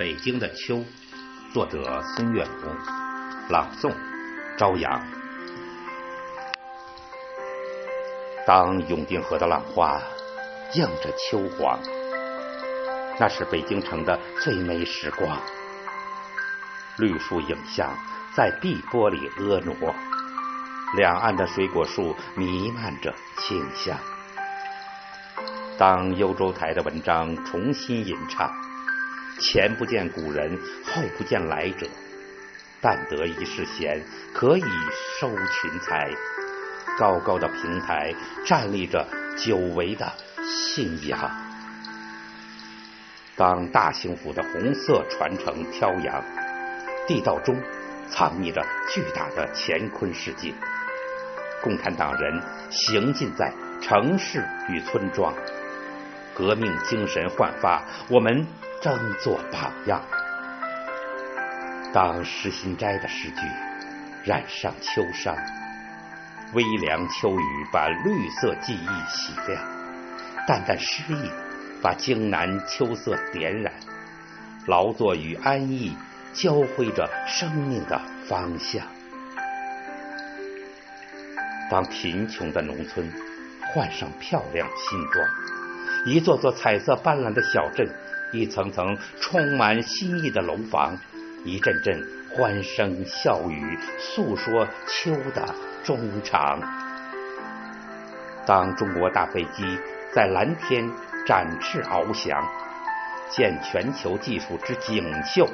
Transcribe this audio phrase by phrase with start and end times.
[0.00, 0.82] 北京的秋，
[1.52, 2.74] 作者孙月龙，
[3.50, 3.92] 朗诵
[4.56, 4.98] 朝阳。
[8.46, 10.00] 当永定河的浪花
[10.72, 11.78] 映着秋黄，
[13.18, 15.38] 那是北京城的最美时光。
[16.96, 17.94] 绿树影像
[18.34, 19.94] 在碧波里婀娜，
[20.96, 23.98] 两岸的水果树弥漫着清香。
[25.76, 28.50] 当幽州台的文章重新吟唱，
[29.40, 31.86] 前不见古人，后不见来者，
[32.80, 34.02] 但得一世闲，
[34.34, 34.64] 可以
[35.18, 36.10] 收群才。
[36.98, 38.14] 高高的平台
[38.44, 39.06] 站立着
[39.38, 40.12] 久违的
[40.44, 41.18] 信仰。
[43.36, 46.22] 当大兴府的红色传承飘扬，
[47.06, 47.56] 地道中
[48.10, 50.52] 藏匿着巨大的乾坤世界。
[51.62, 53.50] 共产党人行进在
[53.80, 55.32] 城市与村庄。
[56.34, 58.46] 革命精神焕发，我们
[58.80, 60.02] 争做榜样。
[61.92, 63.36] 当诗心斋的诗句
[64.24, 65.36] 染上秋殇，
[66.54, 69.62] 微凉秋雨把绿色记忆洗亮，
[70.46, 71.30] 淡淡诗意
[71.82, 73.72] 把京南秋色点染，
[74.66, 75.96] 劳作与安逸
[76.32, 78.86] 交汇着生命的方向。
[81.70, 83.12] 当贫穷的农村
[83.72, 85.28] 换上漂亮新装。
[86.06, 87.86] 一座座彩色斑斓的小镇，
[88.32, 90.96] 一层层充满新意的楼房，
[91.44, 96.60] 一阵阵欢声笑语，诉说秋的衷肠。
[98.46, 99.78] 当中国大飞机
[100.14, 100.90] 在蓝天
[101.26, 102.46] 展翅翱翔，
[103.30, 105.48] 见全球技术之锦绣，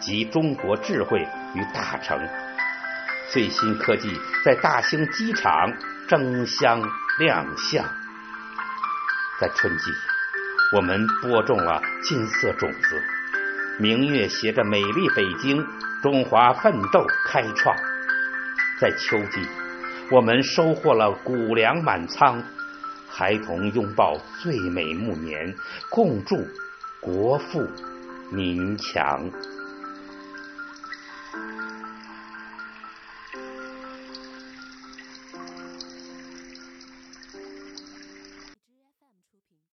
[0.00, 1.20] 集中国智慧
[1.54, 2.28] 于大成，
[3.32, 4.12] 最新科技
[4.44, 5.72] 在大兴机场
[6.08, 6.80] 争相
[7.18, 7.84] 亮相。
[9.40, 9.84] 在春季，
[10.72, 13.00] 我们播种了金色种子，
[13.78, 15.64] 明月携着美丽北京，
[16.02, 17.72] 中华奋斗开创；
[18.80, 19.46] 在秋季，
[20.10, 22.42] 我们收获了谷粮满仓，
[23.08, 25.54] 孩童拥抱最美暮年，
[25.88, 26.36] 共祝
[27.00, 27.64] 国富
[28.32, 29.30] 民强。